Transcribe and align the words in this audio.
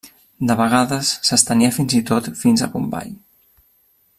De 0.51 0.53
vegades 0.61 1.11
s'estenia 1.29 1.69
fins 1.75 1.95
i 1.99 2.01
tot 2.13 2.31
fins 2.41 2.65
a 2.65 2.71
Bombai. 2.77 3.13